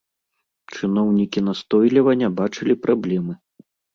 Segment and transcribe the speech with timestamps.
[0.77, 3.33] Чыноўнікі настойліва не бачылі праблемы.